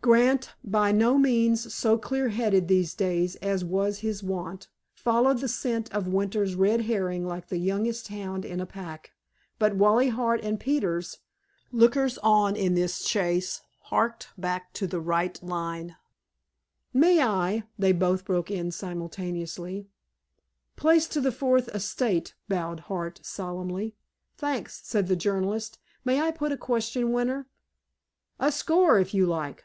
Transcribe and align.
Grant, 0.00 0.54
by 0.64 0.90
no 0.92 1.18
means 1.18 1.74
so 1.74 1.98
clear 1.98 2.28
headed 2.28 2.66
these 2.66 2.94
days 2.94 3.34
as 3.42 3.62
was 3.64 3.98
his 3.98 4.22
wont, 4.22 4.68
followed 4.94 5.40
the 5.40 5.48
scent 5.48 5.92
of 5.92 6.06
Winter's 6.08 6.54
red 6.54 6.82
herring 6.82 7.26
like 7.26 7.48
the 7.48 7.58
youngest 7.58 8.06
hound 8.08 8.44
in 8.46 8.58
a 8.60 8.64
pack; 8.64 9.12
but 9.58 9.76
Wally 9.76 10.08
Hart 10.08 10.40
and 10.42 10.58
Peters, 10.58 11.18
lookers 11.72 12.16
on 12.18 12.56
in 12.56 12.74
this 12.74 13.04
chase, 13.04 13.60
harked 13.80 14.28
back 14.38 14.72
to 14.74 14.86
the 14.86 15.00
right 15.00 15.38
line. 15.42 15.96
"May 16.94 17.20
I—" 17.20 17.64
they 17.78 17.92
both 17.92 18.24
broke 18.24 18.50
in 18.52 18.70
simultaneously. 18.70 19.88
"Place 20.76 21.06
to 21.08 21.20
the 21.20 21.32
fourth 21.32 21.68
estate," 21.74 22.34
bowed 22.48 22.80
Hart 22.80 23.20
solemnly. 23.24 23.94
"Thanks," 24.36 24.80
said 24.84 25.08
the 25.08 25.16
journalist. 25.16 25.78
"May 26.04 26.20
I 26.22 26.30
put 26.30 26.52
a 26.52 26.56
question, 26.56 27.12
Winter?" 27.12 27.46
"A 28.38 28.50
score, 28.50 28.98
if 28.98 29.12
you 29.12 29.26
like." 29.26 29.64